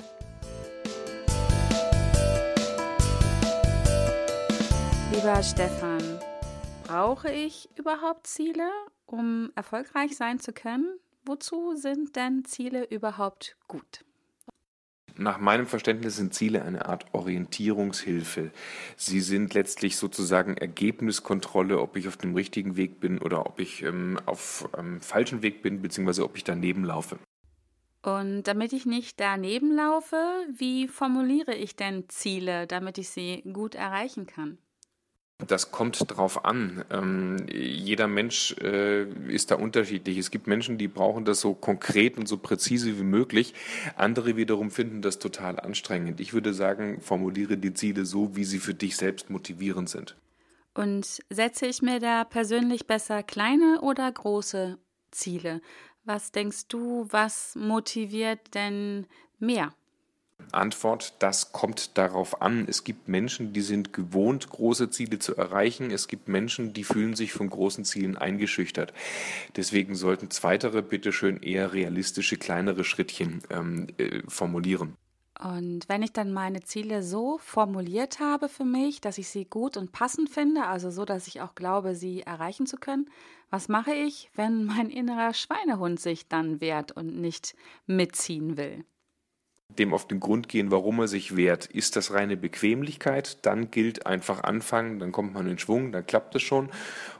Lieber 5.15 5.41
Stefan, 5.43 6.19
brauche 6.83 7.31
ich 7.31 7.69
überhaupt 7.77 8.27
Ziele, 8.27 8.69
um 9.05 9.49
erfolgreich 9.55 10.17
sein 10.17 10.41
zu 10.41 10.51
können? 10.51 10.99
Wozu 11.23 11.73
sind 11.77 12.17
denn 12.17 12.43
Ziele 12.43 12.83
überhaupt 12.83 13.55
gut? 13.69 14.03
Nach 15.15 15.37
meinem 15.37 15.67
Verständnis 15.67 16.17
sind 16.17 16.33
Ziele 16.33 16.63
eine 16.63 16.87
Art 16.87 17.05
Orientierungshilfe. 17.13 18.51
Sie 18.97 19.21
sind 19.21 19.53
letztlich 19.53 19.95
sozusagen 19.95 20.57
Ergebniskontrolle, 20.57 21.79
ob 21.79 21.95
ich 21.95 22.09
auf 22.09 22.17
dem 22.17 22.35
richtigen 22.35 22.75
Weg 22.75 22.99
bin 22.99 23.19
oder 23.19 23.45
ob 23.45 23.61
ich 23.61 23.83
ähm, 23.83 24.19
auf 24.25 24.67
einem 24.73 24.99
falschen 24.99 25.41
Weg 25.41 25.61
bin, 25.61 25.81
beziehungsweise 25.81 26.25
ob 26.25 26.35
ich 26.35 26.43
daneben 26.43 26.83
laufe. 26.83 27.19
Und 28.03 28.43
damit 28.43 28.73
ich 28.73 28.85
nicht 28.85 29.21
daneben 29.21 29.73
laufe, 29.73 30.17
wie 30.53 30.89
formuliere 30.89 31.55
ich 31.55 31.77
denn 31.77 32.09
Ziele, 32.09 32.67
damit 32.67 32.97
ich 32.97 33.07
sie 33.07 33.43
gut 33.53 33.75
erreichen 33.75 34.27
kann? 34.27 34.57
Das 35.37 35.71
kommt 35.71 35.99
drauf 36.07 36.45
an. 36.45 36.85
Ähm, 36.89 37.45
jeder 37.51 38.07
Mensch 38.07 38.55
äh, 38.61 39.03
ist 39.27 39.51
da 39.51 39.55
unterschiedlich. 39.55 40.17
Es 40.17 40.31
gibt 40.31 40.47
Menschen, 40.47 40.77
die 40.77 40.87
brauchen 40.87 41.25
das 41.25 41.41
so 41.41 41.53
konkret 41.53 42.17
und 42.17 42.27
so 42.27 42.37
präzise 42.37 42.97
wie 42.97 43.03
möglich. 43.03 43.53
Andere 43.97 44.37
wiederum 44.37 44.71
finden 44.71 45.01
das 45.01 45.19
total 45.19 45.59
anstrengend. 45.59 46.21
Ich 46.21 46.33
würde 46.33 46.53
sagen, 46.53 47.01
formuliere 47.01 47.57
die 47.57 47.73
Ziele 47.73 48.05
so, 48.05 48.37
wie 48.37 48.45
sie 48.45 48.59
für 48.59 48.73
dich 48.73 48.95
selbst 48.95 49.29
motivierend 49.29 49.89
sind. 49.89 50.15
Und 50.73 51.19
setze 51.29 51.65
ich 51.67 51.81
mir 51.81 51.99
da 51.99 52.23
persönlich 52.23 52.87
besser 52.87 53.21
kleine 53.21 53.81
oder 53.81 54.09
große 54.09 54.77
Ziele? 55.11 55.61
Was 56.05 56.31
denkst 56.31 56.67
du, 56.69 57.07
was 57.09 57.55
motiviert 57.55 58.53
denn 58.53 59.05
mehr? 59.39 59.73
Antwort, 60.51 61.13
das 61.19 61.51
kommt 61.51 61.97
darauf 61.97 62.41
an. 62.41 62.65
Es 62.67 62.83
gibt 62.83 63.07
Menschen, 63.07 63.53
die 63.53 63.61
sind 63.61 63.93
gewohnt, 63.93 64.49
große 64.49 64.89
Ziele 64.89 65.19
zu 65.19 65.35
erreichen. 65.35 65.91
Es 65.91 66.07
gibt 66.07 66.27
Menschen, 66.27 66.73
die 66.73 66.83
fühlen 66.83 67.15
sich 67.15 67.33
von 67.33 67.49
großen 67.49 67.85
Zielen 67.85 68.17
eingeschüchtert. 68.17 68.93
Deswegen 69.55 69.95
sollten 69.95 70.29
Zweitere 70.31 70.81
bitteschön 70.81 71.41
eher 71.41 71.73
realistische, 71.73 72.37
kleinere 72.37 72.83
Schrittchen 72.83 73.41
ähm, 73.49 73.87
äh, 73.97 74.21
formulieren. 74.27 74.95
Und 75.43 75.89
wenn 75.89 76.01
ich 76.01 76.13
dann 76.13 76.31
meine 76.31 76.61
Ziele 76.61 77.03
so 77.03 77.37
formuliert 77.39 78.19
habe 78.19 78.47
für 78.47 78.63
mich, 78.63 79.01
dass 79.01 79.17
ich 79.17 79.27
sie 79.27 79.43
gut 79.43 79.75
und 79.75 79.91
passend 79.91 80.29
finde, 80.29 80.65
also 80.65 80.89
so, 80.91 81.03
dass 81.03 81.27
ich 81.27 81.41
auch 81.41 81.55
glaube, 81.55 81.93
sie 81.93 82.21
erreichen 82.21 82.67
zu 82.67 82.77
können, 82.77 83.09
was 83.49 83.67
mache 83.67 83.93
ich, 83.93 84.29
wenn 84.35 84.63
mein 84.63 84.89
innerer 84.89 85.33
Schweinehund 85.33 85.99
sich 85.99 86.27
dann 86.27 86.61
wehrt 86.61 86.93
und 86.93 87.19
nicht 87.19 87.55
mitziehen 87.85 88.55
will? 88.55 88.85
Dem 89.69 89.93
auf 89.93 90.07
den 90.07 90.19
Grund 90.19 90.47
gehen, 90.47 90.71
warum 90.71 90.99
er 90.99 91.07
sich 91.07 91.35
wehrt. 91.35 91.65
Ist 91.65 91.95
das 91.95 92.13
reine 92.13 92.37
Bequemlichkeit? 92.37 93.45
Dann 93.45 93.71
gilt 93.71 94.05
einfach 94.05 94.43
anfangen, 94.43 94.99
dann 94.99 95.11
kommt 95.11 95.33
man 95.33 95.47
in 95.47 95.57
Schwung, 95.57 95.91
dann 95.91 96.05
klappt 96.05 96.35
es 96.35 96.43
schon. 96.43 96.69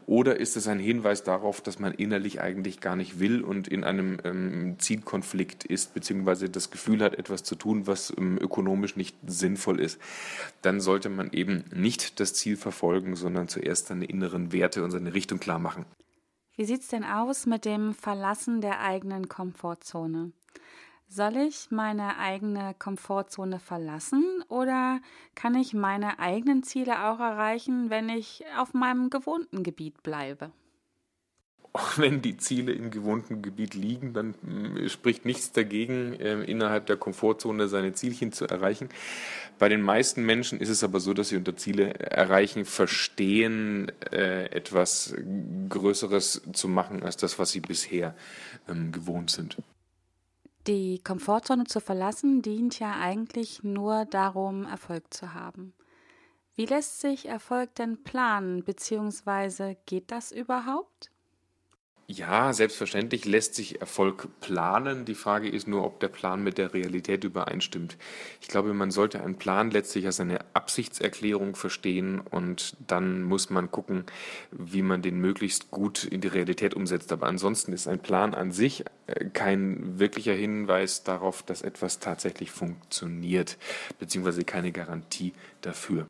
Oder 0.06 0.40
ist 0.40 0.56
es 0.56 0.68
ein 0.68 0.80
Hinweis 0.80 1.24
darauf, 1.24 1.62
dass 1.62 1.80
man 1.80 1.94
innerlich 1.94 2.40
eigentlich 2.40 2.80
gar 2.80 2.96
nicht 2.96 3.20
will 3.20 3.42
und 3.42 3.68
in 3.68 3.84
einem 3.84 4.20
ähm, 4.24 4.76
Zielkonflikt 4.78 5.66
ist, 5.66 5.94
beziehungsweise 5.94 6.50
das 6.50 6.70
Gefühl 6.70 7.02
hat, 7.02 7.16
etwas 7.16 7.44
zu 7.44 7.56
tun, 7.56 7.88
was 7.88 8.14
ähm, 8.16 8.38
ökonomisch 8.40 8.96
nicht 8.96 9.18
sinnvoll 9.26 9.80
ist? 9.80 10.00
Dann 10.62 10.80
sollte 10.80 11.10
man 11.10 11.32
eben 11.32 11.66
nicht 11.74 12.20
das 12.20 12.34
Ziel 12.34 12.58
verfolgen, 12.58 13.16
sondern 13.16 13.48
zuerst 13.48 13.88
seine 13.88 14.06
inneren 14.06 14.52
Werte 14.52 14.84
und 14.84 14.92
seine 14.92 15.14
Richtung 15.14 15.40
klar 15.40 15.60
machen. 15.60 15.86
Wie 16.56 16.66
sieht 16.66 16.82
es 16.82 16.88
denn 16.88 17.04
aus 17.04 17.48
mit 17.48 17.66
dem 17.66 17.94
Verlassen 17.94 18.62
der 18.62 18.80
eigenen 18.80 19.28
Komfortzone? 19.28 20.32
Soll 21.08 21.38
ich 21.38 21.70
meine 21.70 22.18
eigene 22.18 22.74
Komfortzone 22.78 23.60
verlassen 23.60 24.44
oder 24.50 25.00
kann 25.36 25.56
ich 25.56 25.74
meine 25.74 26.20
eigenen 26.20 26.64
Ziele 26.64 27.06
auch 27.06 27.20
erreichen, 27.20 27.90
wenn 27.90 28.10
ich 28.10 28.44
auf 28.58 28.74
meinem 28.74 29.10
gewohnten 29.10 29.64
Gebiet 29.64 30.02
bleibe? 30.04 30.52
Wenn 31.98 32.22
die 32.22 32.38
Ziele 32.38 32.72
im 32.72 32.92
gewohnten 32.92 33.42
Gebiet 33.42 33.74
liegen, 33.74 34.14
dann 34.14 34.36
mm, 34.42 34.88
spricht 34.88 35.26
nichts 35.26 35.52
dagegen, 35.52 36.14
äh, 36.14 36.42
innerhalb 36.44 36.86
der 36.86 36.98
Komfortzone 36.98 37.68
seine 37.68 37.94
Zielchen 37.94 38.32
zu 38.32 38.46
erreichen. 38.46 38.90
Bei 39.60 39.70
den 39.70 39.82
meisten 39.82 40.26
Menschen 40.26 40.60
ist 40.60 40.70
es 40.70 40.84
aber 40.84 41.00
so, 41.00 41.14
dass 41.14 41.30
sie 41.30 41.38
unter 41.38 41.56
Ziele 41.56 41.94
erreichen 42.00 42.66
verstehen, 42.66 43.92
äh, 44.12 44.46
etwas 44.52 45.16
Größeres 45.70 46.44
zu 46.54 46.68
machen 46.68 47.04
als 47.04 47.18
das, 47.18 47.40
was 47.40 47.52
sie 47.52 47.62
bisher 47.62 48.16
ähm, 48.70 48.92
gewohnt 48.92 49.32
sind. 49.32 49.58
Die 50.68 50.98
Komfortzone 51.04 51.66
zu 51.66 51.80
verlassen 51.80 52.42
dient 52.42 52.80
ja 52.80 52.94
eigentlich 53.00 53.62
nur 53.62 54.06
darum, 54.06 54.66
Erfolg 54.66 55.14
zu 55.14 55.36
haben. 55.36 55.76
Wie 56.56 56.66
lässt 56.66 57.02
sich 57.02 57.28
Erfolg 57.28 57.76
denn 57.76 58.04
planen, 58.04 58.64
beziehungsweise 58.64 59.78
geht 59.86 60.10
das 60.12 60.32
überhaupt? 60.32 61.12
Ja, 62.08 62.54
selbstverständlich 62.54 63.26
lässt 63.26 63.56
sich 63.56 63.82
Erfolg 63.82 64.28
planen. 64.40 65.06
Die 65.06 65.16
Frage 65.16 65.50
ist 65.50 65.68
nur, 65.68 65.84
ob 65.84 66.00
der 66.00 66.08
Plan 66.08 66.44
mit 66.44 66.60
der 66.60 66.72
Realität 66.72 67.24
übereinstimmt. 67.24 67.98
Ich 68.42 68.48
glaube, 68.48 68.76
man 68.76 68.92
sollte 68.92 69.24
einen 69.24 69.40
Plan 69.40 69.72
letztlich 69.72 70.06
als 70.06 70.20
eine 70.20 70.40
Absichtserklärung 70.54 71.56
verstehen 71.56 72.20
und 72.20 72.78
dann 72.86 73.24
muss 73.24 73.50
man 73.50 73.72
gucken, 73.72 74.06
wie 74.52 74.84
man 74.84 75.02
den 75.02 75.20
möglichst 75.20 75.72
gut 75.72 76.04
in 76.04 76.22
die 76.22 76.28
Realität 76.28 76.76
umsetzt. 76.76 77.12
Aber 77.12 77.26
ansonsten 77.26 77.74
ist 77.74 77.88
ein 77.88 78.00
Plan 78.00 78.36
an 78.36 78.52
sich 78.52 78.86
äh, 79.08 79.26
kein 79.34 79.98
wirklicher 79.98 80.34
Hinweis 80.34 81.04
darauf, 81.04 81.42
dass 81.42 81.64
etwas 81.64 81.98
tatsächlich 81.98 82.52
funktioniert, 82.52 83.58
beziehungsweise 83.98 84.44
keine 84.44 84.72
Garantie 84.72 85.34
dafür. 85.62 86.06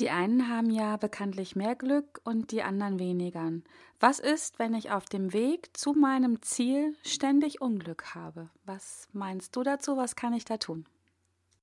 Die 0.00 0.10
einen 0.10 0.48
haben 0.48 0.70
ja 0.70 0.96
bekanntlich 0.96 1.54
mehr 1.54 1.76
Glück 1.76 2.20
und 2.24 2.50
die 2.50 2.62
anderen 2.62 2.98
weniger. 2.98 3.52
Was 4.00 4.18
ist, 4.18 4.58
wenn 4.58 4.74
ich 4.74 4.90
auf 4.90 5.04
dem 5.04 5.32
Weg 5.32 5.76
zu 5.76 5.92
meinem 5.92 6.42
Ziel 6.42 6.96
ständig 7.04 7.60
Unglück 7.60 8.14
habe? 8.14 8.50
Was 8.66 9.08
meinst 9.12 9.54
du 9.54 9.62
dazu? 9.62 9.96
Was 9.96 10.16
kann 10.16 10.32
ich 10.32 10.44
da 10.44 10.56
tun? 10.56 10.84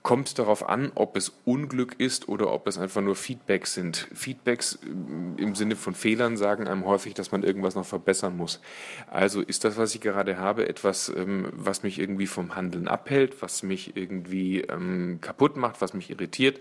Kommt 0.03 0.39
darauf 0.39 0.67
an, 0.67 0.91
ob 0.95 1.15
es 1.15 1.31
Unglück 1.45 1.99
ist 1.99 2.27
oder 2.27 2.51
ob 2.51 2.67
es 2.67 2.79
einfach 2.79 3.01
nur 3.01 3.15
Feedbacks 3.15 3.75
sind. 3.75 4.07
Feedbacks 4.13 4.79
äh, 4.83 5.41
im 5.41 5.53
Sinne 5.53 5.75
von 5.75 5.93
Fehlern 5.93 6.37
sagen 6.37 6.67
einem 6.67 6.85
häufig, 6.85 7.13
dass 7.13 7.31
man 7.31 7.43
irgendwas 7.43 7.75
noch 7.75 7.85
verbessern 7.85 8.35
muss. 8.35 8.61
Also 9.09 9.41
ist 9.41 9.63
das, 9.63 9.77
was 9.77 9.93
ich 9.93 10.01
gerade 10.01 10.37
habe, 10.37 10.67
etwas, 10.67 11.09
ähm, 11.15 11.49
was 11.51 11.83
mich 11.83 11.99
irgendwie 11.99 12.25
vom 12.25 12.55
Handeln 12.55 12.87
abhält, 12.87 13.41
was 13.41 13.61
mich 13.61 13.95
irgendwie 13.95 14.61
ähm, 14.61 15.19
kaputt 15.21 15.55
macht, 15.55 15.81
was 15.81 15.93
mich 15.93 16.09
irritiert, 16.09 16.59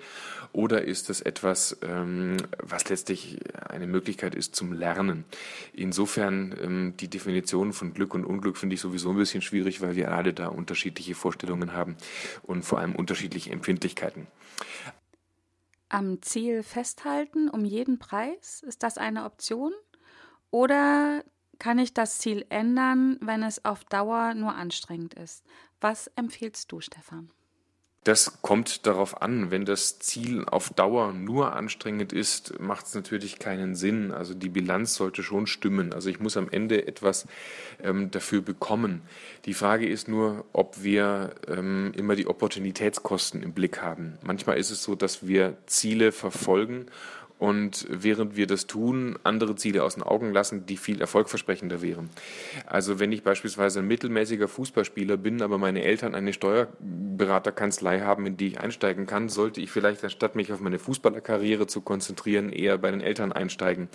oder 0.53 0.83
ist 0.83 1.09
das 1.09 1.21
etwas, 1.23 1.79
ähm, 1.83 2.37
was 2.59 2.89
letztlich 2.89 3.39
eine 3.69 3.87
Möglichkeit 3.87 4.35
ist 4.35 4.55
zum 4.55 4.73
Lernen? 4.73 5.25
Insofern 5.73 6.95
die 6.99 7.09
Definition 7.09 7.73
von 7.73 7.95
Glück 7.95 8.15
und 8.15 8.25
Unglück 8.25 8.57
finde 8.57 8.75
ich 8.75 8.81
sowieso 8.81 9.11
ein 9.11 9.17
bisschen 9.17 9.43
schwierig, 9.43 9.81
weil 9.81 9.97
wir 9.97 10.13
alle 10.13 10.33
da 10.33 10.49
unterschiedliche 10.49 11.15
Vorstellungen 11.15 11.73
haben 11.73 11.97
und 12.43 12.65
vor 12.65 12.81
allem 12.81 12.97
unterschiedliche 12.97 13.30
unterschiedliche 13.31 13.53
Empfindlichkeiten. 13.53 14.27
Am 15.89 16.23
Ziel 16.23 16.63
festhalten 16.63 17.49
um 17.49 17.65
jeden 17.65 17.99
Preis, 17.99 18.63
ist 18.67 18.83
das 18.83 18.99
eine 18.99 19.25
Option? 19.25 19.73
Oder 20.51 21.25
kann 21.59 21.79
ich 21.79 21.95
das 21.95 22.19
Ziel 22.19 22.47
ändern, 22.49 23.19
wenn 23.21 23.43
es 23.43 23.65
auf 23.65 23.85
Dauer 23.85 24.35
nur 24.35 24.55
anstrengend 24.55 25.15
ist? 25.15 25.45
Was 25.81 26.09
empfiehlst 26.17 26.71
du, 26.73 26.81
Stefan? 26.81 27.31
Das 28.05 28.41
kommt 28.41 28.87
darauf 28.87 29.21
an. 29.21 29.51
Wenn 29.51 29.67
das 29.67 29.99
Ziel 29.99 30.47
auf 30.47 30.71
Dauer 30.71 31.13
nur 31.13 31.55
anstrengend 31.55 32.15
ist, 32.15 32.59
macht 32.59 32.87
es 32.87 32.95
natürlich 32.95 33.39
keinen 33.39 33.75
Sinn. 33.75 34.11
Also 34.11 34.33
die 34.33 34.49
Bilanz 34.49 34.95
sollte 34.95 35.23
schon 35.23 35.47
stimmen. 35.47 35.93
Also 35.93 36.09
ich 36.09 36.19
muss 36.19 36.39
am 36.39 36.49
Ende 36.51 36.89
etwas 36.89 37.27
ähm, 37.83 38.11
dafür 38.11 38.41
bekommen. 38.41 39.03
Die 39.45 39.53
Frage 39.53 39.87
ist 39.87 40.09
nur, 40.09 40.47
ob 40.55 40.83
wir 40.83 41.35
ähm, 41.47 41.93
immer 41.95 42.17
die 42.17 42.27
Opportunitätskosten 42.27 43.43
im 43.43 43.53
Blick 43.53 43.83
haben. 43.83 44.17
Manchmal 44.23 44.57
ist 44.57 44.71
es 44.71 44.83
so, 44.83 44.95
dass 44.95 45.27
wir 45.27 45.59
Ziele 45.67 46.11
verfolgen 46.11 46.87
und 47.41 47.87
während 47.89 48.37
wir 48.37 48.47
das 48.47 48.67
tun, 48.67 49.19
andere 49.25 49.57
Ziele 49.57 49.83
aus 49.83 49.95
den 49.95 50.03
Augen 50.03 50.31
lassen, 50.31 50.67
die 50.67 50.77
viel 50.77 51.01
erfolgversprechender 51.01 51.81
wären. 51.81 52.11
Also 52.67 53.01
wenn 53.01 53.13
ich 53.13 53.23
beispielsweise 53.23 53.79
ein 53.79 53.87
mittelmäßiger 53.87 54.47
Fußballspieler 54.47 55.17
bin, 55.17 55.41
aber 55.41 55.57
meine 55.57 55.83
Eltern 55.83 56.15
eine 56.15 56.35
Steuerberaterkanzlei 56.35 58.01
haben, 58.01 58.27
in 58.27 58.37
die 58.37 58.49
ich 58.49 58.61
einsteigen 58.61 59.07
kann, 59.07 59.31
sollte 59.31 59.63
ich 59.63 59.71
vielleicht 59.71 60.05
anstatt 60.05 60.37
mich 60.37 60.53
auf 60.53 60.61
meine 60.61 60.79
Fußballerkarriere 60.79 61.67
zu 61.67 61.81
konzentrieren, 61.81 62.53
eher 62.53 62.77
bei 62.77 62.91
den 62.91 63.01
Eltern 63.01 63.33
einsteigen. 63.33 63.89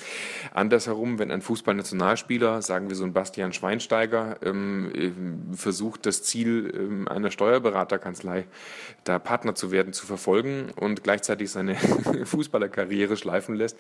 Andersherum, 0.52 1.20
wenn 1.20 1.30
ein 1.30 1.44
Fußballnationalspieler, 1.44 2.64
sagen 2.64 2.90
wir 2.90 2.96
so 2.96 3.04
ein 3.04 3.14
Bastian 3.14 3.54
Schweinsteiger, 3.54 4.38
ähm, 4.42 4.92
äh, 4.92 5.56
versucht, 5.56 6.08
das 6.08 6.24
Ziel 6.24 6.74
ähm, 6.76 7.08
einer 7.08 7.30
Steuerberaterkanzlei, 7.30 8.46
da 9.04 9.20
Partner 9.20 9.54
zu 9.54 9.70
werden, 9.70 9.94
zu 9.94 10.08
verfolgen 10.08 10.72
und 10.76 11.04
gleichzeitig 11.04 11.52
seine 11.52 11.76
Fußballerkarriere 12.26 13.18
schleifen, 13.18 13.35
schleifen 13.36 13.56
lässt, 13.56 13.78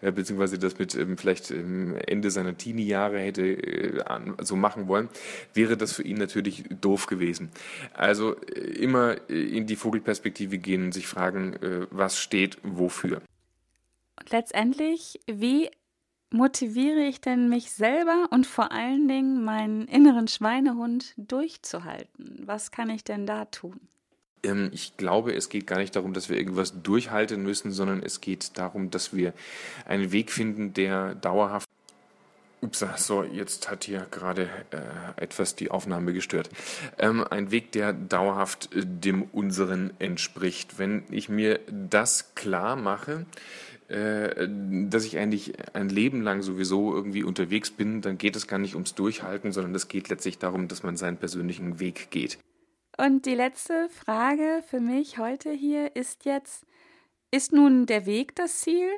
äh, 0.00 0.12
beziehungsweise 0.12 0.58
das 0.58 0.78
mit 0.78 0.94
ähm, 0.94 1.18
vielleicht 1.18 1.50
ähm, 1.50 1.96
Ende 2.06 2.30
seiner 2.30 2.56
Teenie-Jahre 2.56 3.18
hätte 3.18 3.42
äh, 3.42 4.02
so 4.40 4.56
machen 4.56 4.88
wollen, 4.88 5.08
wäre 5.54 5.76
das 5.76 5.92
für 5.92 6.02
ihn 6.02 6.18
natürlich 6.18 6.64
doof 6.80 7.06
gewesen. 7.06 7.50
Also 7.94 8.36
äh, 8.36 8.60
immer 8.60 9.28
in 9.28 9.66
die 9.66 9.76
Vogelperspektive 9.76 10.58
gehen 10.58 10.84
und 10.86 10.92
sich 10.92 11.06
fragen, 11.06 11.56
was 11.90 12.18
steht 12.18 12.58
wofür. 12.62 13.22
Und 14.18 14.30
letztendlich, 14.30 15.20
wie 15.26 15.70
motiviere 16.30 17.02
ich 17.02 17.20
denn 17.20 17.48
mich 17.48 17.72
selber 17.72 18.28
und 18.30 18.46
vor 18.46 18.72
allen 18.72 19.08
Dingen 19.08 19.44
meinen 19.44 19.86
inneren 19.88 20.28
Schweinehund 20.28 21.14
durchzuhalten? 21.16 22.42
Was 22.44 22.70
kann 22.70 22.90
ich 22.90 23.04
denn 23.04 23.26
da 23.26 23.46
tun? 23.46 23.80
Ähm, 24.42 24.70
ich 24.72 24.96
glaube, 24.96 25.34
es 25.34 25.48
geht 25.48 25.66
gar 25.66 25.78
nicht 25.78 25.96
darum, 25.96 26.12
dass 26.12 26.28
wir 26.28 26.36
irgendwas 26.36 26.82
durchhalten 26.82 27.42
müssen, 27.42 27.72
sondern 27.72 28.02
es 28.02 28.20
geht 28.20 28.58
darum, 28.58 28.90
dass 28.90 29.14
wir 29.14 29.32
einen 29.86 30.12
Weg 30.12 30.30
finden, 30.30 30.74
der 30.74 31.14
dauerhaft 31.14 31.68
Ups, 32.64 32.84
so, 32.98 33.24
jetzt 33.24 33.68
hat 33.68 33.82
hier 33.82 34.06
gerade 34.12 34.48
äh, 34.70 35.20
etwas 35.20 35.56
die 35.56 35.72
Aufnahme 35.72 36.12
gestört. 36.12 36.48
Ähm, 36.96 37.24
ein 37.28 37.50
Weg, 37.50 37.72
der 37.72 37.92
dauerhaft 37.92 38.72
äh, 38.72 38.86
dem 38.86 39.24
unseren 39.24 39.90
entspricht. 39.98 40.78
Wenn 40.78 41.02
ich 41.10 41.28
mir 41.28 41.58
das 41.68 42.36
klar 42.36 42.76
mache, 42.76 43.26
äh, 43.88 44.48
dass 44.88 45.04
ich 45.04 45.18
eigentlich 45.18 45.54
ein 45.74 45.88
Leben 45.88 46.22
lang 46.22 46.42
sowieso 46.42 46.94
irgendwie 46.94 47.24
unterwegs 47.24 47.72
bin, 47.72 48.00
dann 48.00 48.16
geht 48.16 48.36
es 48.36 48.46
gar 48.46 48.58
nicht 48.58 48.74
ums 48.74 48.94
Durchhalten, 48.94 49.50
sondern 49.50 49.74
es 49.74 49.88
geht 49.88 50.08
letztlich 50.08 50.38
darum, 50.38 50.68
dass 50.68 50.84
man 50.84 50.96
seinen 50.96 51.16
persönlichen 51.16 51.80
Weg 51.80 52.12
geht. 52.12 52.38
Und 53.04 53.26
die 53.26 53.34
letzte 53.34 53.88
Frage 53.88 54.62
für 54.64 54.78
mich 54.78 55.18
heute 55.18 55.50
hier 55.50 55.96
ist 55.96 56.24
jetzt, 56.24 56.64
ist 57.32 57.52
nun 57.52 57.84
der 57.86 58.06
Weg 58.06 58.36
das 58.36 58.60
Ziel 58.60 58.88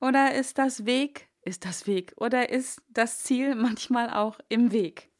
oder 0.00 0.34
ist 0.34 0.58
das 0.58 0.84
Weg, 0.84 1.28
ist 1.42 1.64
das 1.64 1.86
Weg 1.86 2.12
oder 2.16 2.50
ist 2.50 2.82
das 2.88 3.22
Ziel 3.22 3.54
manchmal 3.54 4.10
auch 4.10 4.40
im 4.48 4.72
Weg? 4.72 5.10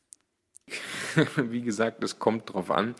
Wie 1.36 1.62
gesagt, 1.62 2.02
es 2.02 2.18
kommt 2.18 2.48
darauf 2.48 2.72
an. 2.72 2.96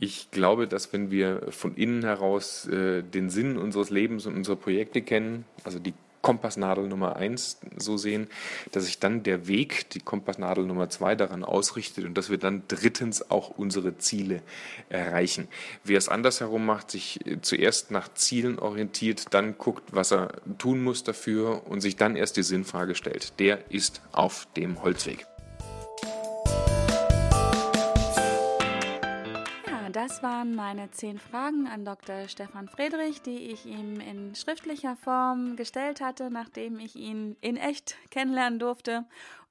Ich 0.00 0.32
glaube, 0.32 0.66
dass 0.66 0.92
wenn 0.92 1.12
wir 1.12 1.52
von 1.52 1.76
innen 1.76 2.02
heraus 2.02 2.66
äh, 2.66 3.04
den 3.04 3.30
Sinn 3.30 3.56
unseres 3.56 3.90
Lebens 3.90 4.26
und 4.26 4.34
unserer 4.34 4.56
Projekte 4.56 5.02
kennen, 5.02 5.44
also 5.62 5.78
die 5.78 5.94
Kompassnadel 6.24 6.88
Nummer 6.88 7.16
eins 7.16 7.58
so 7.76 7.98
sehen, 7.98 8.28
dass 8.72 8.86
sich 8.86 8.98
dann 8.98 9.22
der 9.24 9.46
Weg, 9.46 9.90
die 9.90 10.00
Kompassnadel 10.00 10.64
Nummer 10.64 10.88
zwei 10.88 11.14
daran 11.14 11.44
ausrichtet 11.44 12.06
und 12.06 12.16
dass 12.16 12.30
wir 12.30 12.38
dann 12.38 12.62
drittens 12.66 13.30
auch 13.30 13.50
unsere 13.50 13.98
Ziele 13.98 14.40
erreichen. 14.88 15.48
Wer 15.84 15.98
es 15.98 16.08
andersherum 16.08 16.64
macht, 16.64 16.90
sich 16.90 17.20
zuerst 17.42 17.90
nach 17.90 18.08
Zielen 18.14 18.58
orientiert, 18.58 19.34
dann 19.34 19.58
guckt, 19.58 19.92
was 19.92 20.12
er 20.12 20.32
tun 20.56 20.82
muss 20.82 21.04
dafür 21.04 21.66
und 21.66 21.82
sich 21.82 21.96
dann 21.96 22.16
erst 22.16 22.38
die 22.38 22.42
Sinnfrage 22.42 22.94
stellt, 22.94 23.38
der 23.38 23.70
ist 23.70 24.00
auf 24.12 24.48
dem 24.56 24.82
Holzweg. 24.82 25.26
Das 29.94 30.24
waren 30.24 30.56
meine 30.56 30.90
zehn 30.90 31.20
Fragen 31.20 31.68
an 31.68 31.84
Dr. 31.84 32.26
Stefan 32.26 32.68
Friedrich, 32.68 33.22
die 33.22 33.52
ich 33.52 33.64
ihm 33.64 34.00
in 34.00 34.34
schriftlicher 34.34 34.96
Form 34.96 35.54
gestellt 35.54 36.00
hatte, 36.00 36.30
nachdem 36.30 36.80
ich 36.80 36.96
ihn 36.96 37.36
in 37.40 37.56
echt 37.56 37.96
kennenlernen 38.10 38.58
durfte 38.58 39.04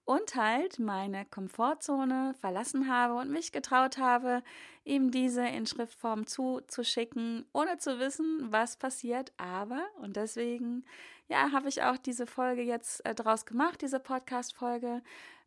und 0.03 0.35
halt 0.35 0.79
meine 0.79 1.23
Komfortzone 1.23 2.35
verlassen 2.41 2.91
habe 2.91 3.13
und 3.13 3.31
mich 3.31 3.53
getraut 3.53 3.97
habe, 3.97 4.43
ihm 4.83 5.11
diese 5.11 5.47
in 5.47 5.65
Schriftform 5.65 6.27
zuzuschicken, 6.27 7.45
ohne 7.53 7.77
zu 7.77 7.99
wissen, 7.99 8.51
was 8.51 8.75
passiert. 8.75 9.31
Aber, 9.37 9.81
und 10.01 10.17
deswegen, 10.17 10.83
ja, 11.29 11.53
habe 11.53 11.69
ich 11.69 11.83
auch 11.83 11.95
diese 11.97 12.27
Folge 12.27 12.63
jetzt 12.63 13.05
äh, 13.05 13.15
draus 13.15 13.45
gemacht, 13.45 13.81
diese 13.81 14.01
Podcast-Folge, 14.01 15.01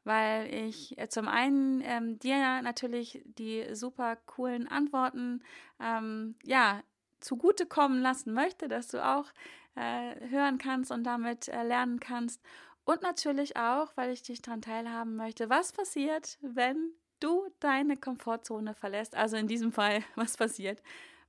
weil 0.06 0.52
ich 0.54 0.96
äh, 0.98 1.08
zum 1.08 1.28
einen 1.28 1.82
ähm, 1.82 2.18
dir 2.18 2.62
natürlich 2.62 3.22
die 3.25 3.75
super 3.75 4.16
coolen 4.26 4.68
Antworten 4.68 5.42
ähm, 5.80 6.36
ja 6.44 6.82
zugutekommen 7.20 8.00
lassen 8.00 8.32
möchte, 8.32 8.68
dass 8.68 8.88
du 8.88 9.04
auch 9.04 9.26
äh, 9.75 10.28
hören 10.28 10.58
kannst 10.58 10.92
und 10.92 11.04
damit 11.04 11.48
äh, 11.48 11.62
lernen 11.64 12.00
kannst. 12.00 12.40
Und 12.84 13.02
natürlich 13.02 13.56
auch, 13.56 13.96
weil 13.96 14.12
ich 14.12 14.22
dich 14.22 14.40
daran 14.42 14.62
teilhaben 14.62 15.16
möchte, 15.16 15.50
was 15.50 15.72
passiert, 15.72 16.38
wenn 16.40 16.92
du 17.18 17.48
deine 17.58 17.96
Komfortzone 17.96 18.75
verlässt. 18.75 19.16
Also 19.16 19.36
in 19.36 19.48
diesem 19.48 19.72
Fall, 19.72 20.04
was 20.14 20.36
passiert, 20.36 20.82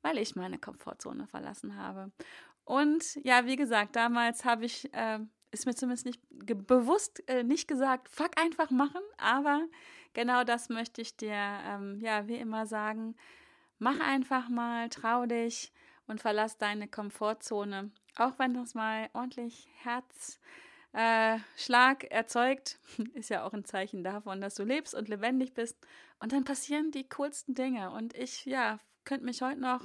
weil 0.04 0.20
ich 0.20 0.36
meine 0.36 0.60
Komfortzone 0.60 1.26
verlassen 1.26 1.78
habe. 1.78 2.12
Und 2.64 3.16
ja, 3.24 3.46
wie 3.46 3.56
gesagt, 3.56 3.96
damals 3.96 4.46
habe 4.46 4.66
ich 4.66 4.94
äh, 4.94 5.20
ist 5.52 5.66
mir 5.66 5.76
zumindest 5.76 6.06
nicht 6.06 6.22
bewusst 6.30 7.28
äh, 7.30 7.44
nicht 7.44 7.68
gesagt, 7.68 8.10
fuck 8.10 8.40
einfach 8.40 8.70
machen, 8.70 9.02
aber 9.18 9.66
genau 10.14 10.44
das 10.44 10.70
möchte 10.70 11.02
ich 11.02 11.16
dir, 11.16 11.34
ähm, 11.34 12.00
ja, 12.02 12.28
wie 12.28 12.36
immer 12.38 12.66
sagen. 12.66 13.16
Mach 13.80 14.00
einfach 14.00 14.50
mal, 14.50 14.90
trau 14.90 15.26
dich 15.26 15.72
und 16.08 16.22
verlass 16.22 16.58
deine 16.58 16.88
Komfortzone. 16.88 17.92
Auch 18.16 18.40
wenn 18.40 18.56
das 18.56 18.74
mal 18.74 19.10
ordentlich 19.14 19.68
Herz 19.84 20.40
äh, 20.94 21.38
erzeugt, 22.10 22.80
ist 23.14 23.30
ja 23.30 23.46
auch 23.46 23.54
ein 23.54 23.66
Zeichen 23.66 24.04
davon, 24.04 24.42
dass 24.42 24.56
du 24.56 24.64
lebst 24.64 24.96
und 24.96 25.10
lebendig 25.10 25.54
bist. 25.54 25.78
Und 26.20 26.32
dann 26.34 26.44
passieren 26.44 26.92
die 26.92 27.08
coolsten 27.08 27.54
Dinge. 27.54 27.92
Und 27.92 28.16
ich, 28.16 28.46
ja, 28.46 28.80
könnte 29.06 29.26
mich 29.26 29.42
heute 29.44 29.60
noch, 29.60 29.84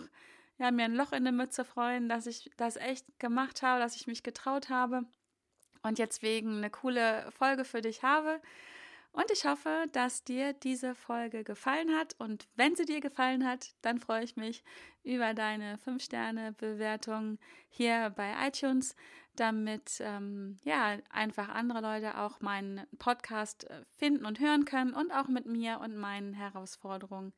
ja, 0.58 0.70
mir 0.70 0.84
ein 0.84 0.94
Loch 0.94 1.12
in 1.12 1.24
der 1.24 1.32
Mütze 1.32 1.64
freuen, 1.64 2.08
dass 2.08 2.26
ich 2.26 2.50
das 2.56 2.76
echt 2.76 3.18
gemacht 3.18 3.62
habe, 3.62 3.80
dass 3.80 3.96
ich 3.96 4.06
mich 4.06 4.22
getraut 4.22 4.70
habe 4.70 5.04
und 5.82 5.98
jetzt 5.98 6.22
wegen 6.22 6.58
eine 6.58 6.70
coole 6.70 7.30
Folge 7.32 7.64
für 7.64 7.80
dich 7.80 8.02
habe. 8.02 8.40
Und 9.12 9.30
ich 9.30 9.44
hoffe, 9.44 9.84
dass 9.92 10.24
dir 10.24 10.54
diese 10.54 10.94
Folge 10.94 11.44
gefallen 11.44 11.94
hat. 11.94 12.14
Und 12.18 12.48
wenn 12.56 12.74
sie 12.76 12.86
dir 12.86 13.00
gefallen 13.00 13.46
hat, 13.46 13.74
dann 13.82 13.98
freue 13.98 14.24
ich 14.24 14.36
mich 14.36 14.64
über 15.04 15.34
deine 15.34 15.76
5-Sterne-Bewertung 15.76 17.38
hier 17.68 18.10
bei 18.16 18.32
iTunes, 18.46 18.96
damit 19.36 20.00
ähm, 20.00 20.56
ja 20.64 20.96
einfach 21.10 21.50
andere 21.50 21.80
Leute 21.80 22.18
auch 22.18 22.40
meinen 22.40 22.86
Podcast 22.98 23.68
äh, 23.68 23.82
finden 23.96 24.24
und 24.24 24.40
hören 24.40 24.64
können 24.64 24.94
und 24.94 25.10
auch 25.12 25.28
mit 25.28 25.46
mir 25.46 25.80
und 25.80 25.96
meinen 25.96 26.32
Herausforderungen 26.32 27.34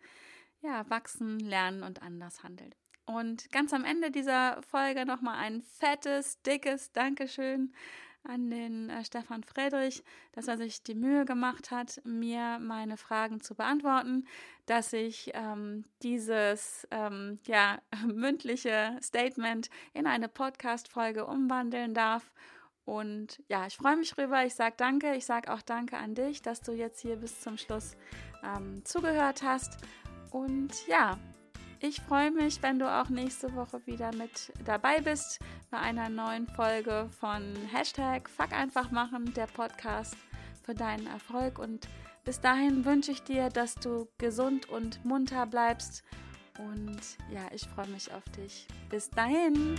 ja 0.61 0.89
wachsen, 0.91 1.41
lernen 1.41 1.83
und 1.83 2.03
anders 2.03 2.43
handeln. 2.43 2.75
Und 3.07 3.51
ganz 3.51 3.73
am 3.73 3.85
Ende 3.85 4.11
dieser 4.11 4.63
Folge 4.63 5.05
nochmal 5.05 5.39
ein 5.39 5.63
fettes, 5.63 6.41
dickes 6.43 6.93
Dankeschön 6.93 7.75
an 8.25 8.51
den 8.51 8.91
äh, 8.91 9.05
Stefan 9.05 9.43
Friedrich, 9.43 10.03
dass 10.33 10.49
er 10.49 10.57
sich 10.57 10.83
die 10.83 10.95
Mühe 10.95 11.25
gemacht 11.25 11.71
hat, 11.71 12.01
mir 12.05 12.59
meine 12.61 12.97
Fragen 12.97 13.41
zu 13.41 13.55
beantworten, 13.55 14.27
dass 14.67 14.93
ich 14.93 15.31
ähm, 15.35 15.85
dieses 16.03 16.87
ähm, 16.91 17.39
ja, 17.47 17.79
mündliche 18.07 18.99
Statement 19.03 19.71
in 19.93 20.07
eine 20.07 20.29
Podcast-Folge 20.29 21.27
umwandeln 21.27 21.95
darf. 21.95 22.33
Und 22.85 23.43
ja, 23.49 23.67
ich 23.67 23.77
freue 23.77 23.97
mich 23.97 24.17
rüber. 24.19 24.45
Ich 24.45 24.55
sage 24.55 24.75
danke. 24.77 25.15
Ich 25.15 25.25
sage 25.25 25.53
auch 25.53 25.63
danke 25.63 25.97
an 25.97 26.15
dich, 26.15 26.43
dass 26.43 26.61
du 26.61 26.73
jetzt 26.73 27.01
hier 27.01 27.17
bis 27.17 27.41
zum 27.41 27.57
Schluss 27.57 27.97
ähm, 28.43 28.85
zugehört 28.85 29.43
hast. 29.43 29.79
Und 30.31 30.87
ja, 30.87 31.19
ich 31.87 32.01
freue 32.01 32.31
mich, 32.31 32.63
wenn 32.63 32.79
du 32.79 32.91
auch 32.91 33.11
nächste 33.11 33.55
Woche 33.55 33.87
wieder 33.87 34.11
mit 34.15 34.53
dabei 34.65 35.01
bist 35.01 35.39
bei 35.71 35.79
einer 35.79 36.09
neuen 36.09 36.47
Folge 36.47 37.11
von 37.21 37.55
Hashtag 37.71 38.31
Fuck 38.31 38.53
einfach 38.53 38.91
machen, 38.91 39.35
der 39.35 39.47
Podcast 39.47 40.17
für 40.63 40.75
deinen 40.75 41.07
Erfolg. 41.07 41.59
Und 41.59 41.87
bis 42.25 42.41
dahin 42.41 42.87
wünsche 42.87 43.13
ich 43.13 43.23
dir, 43.23 43.51
dass 43.51 43.75
du 43.75 44.09
gesund 44.17 44.67
und 44.71 45.05
munter 45.05 45.45
bleibst. 45.45 46.05
Und 46.59 47.01
ja, 47.31 47.43
ich 47.53 47.69
freue 47.69 47.89
mich 47.89 48.11
auf 48.15 48.25
dich. 48.35 48.67
Bis 48.89 49.11
dahin. 49.11 49.79